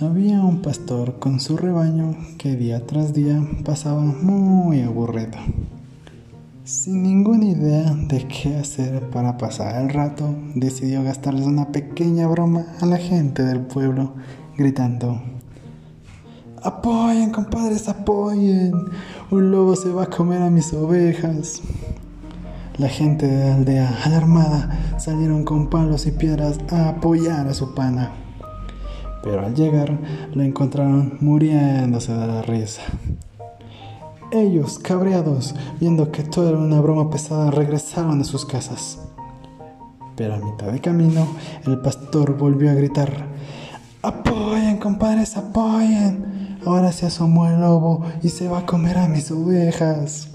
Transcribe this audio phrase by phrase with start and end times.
[0.00, 5.38] Había un pastor con su rebaño que día tras día pasaba muy aburrido.
[6.64, 12.66] Sin ninguna idea de qué hacer para pasar el rato, decidió gastarles una pequeña broma
[12.80, 14.14] a la gente del pueblo,
[14.58, 15.22] gritando,
[16.60, 18.72] Apoyen, compadres, apoyen.
[19.30, 21.62] Un lobo se va a comer a mis ovejas.
[22.78, 27.76] La gente de la aldea, alarmada, salieron con palos y piedras a apoyar a su
[27.76, 28.23] pana
[29.24, 29.98] pero al llegar
[30.34, 32.82] lo encontraron muriéndose de la risa.
[34.30, 38.98] Ellos, cabreados, viendo que todo era una broma pesada, regresaron a sus casas.
[40.14, 41.26] Pero a mitad de camino,
[41.66, 43.26] el pastor volvió a gritar,
[44.02, 46.58] ¡Apoyen, compadres, apoyen!
[46.66, 50.28] Ahora se asomó el lobo y se va a comer a mis ovejas.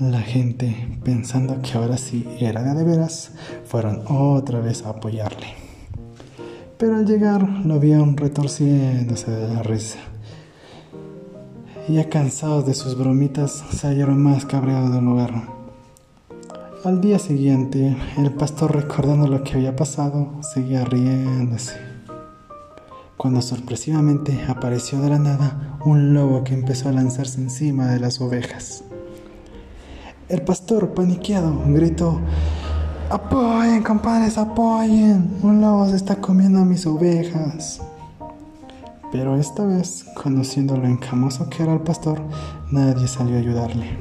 [0.00, 3.32] La gente, pensando que ahora sí era de veras,
[3.66, 5.63] fueron otra vez a apoyarle
[6.78, 9.98] pero al llegar lo vieron retorciéndose de la risa.
[11.88, 15.54] Ya cansados de sus bromitas, se hallaron más cabreados del lugar.
[16.84, 21.74] Al día siguiente, el pastor recordando lo que había pasado, seguía riéndose.
[23.16, 28.20] Cuando sorpresivamente apareció de la nada un lobo que empezó a lanzarse encima de las
[28.20, 28.84] ovejas.
[30.28, 32.20] El pastor, paniqueado, gritó,
[33.10, 35.30] Apoyen, compadres, apoyen.
[35.42, 37.82] Un lobo se está comiendo a mis ovejas.
[39.12, 42.20] Pero esta vez, conociendo lo encamoso que era el pastor,
[42.70, 43.98] nadie salió a ayudarle.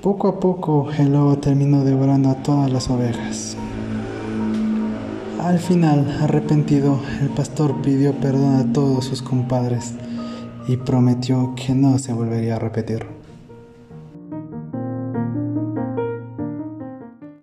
[0.00, 3.56] Poco a poco, el lobo terminó devorando a todas las ovejas.
[5.40, 9.94] Al final, arrepentido, el pastor pidió perdón a todos sus compadres
[10.68, 13.15] y prometió que no se volvería a repetir.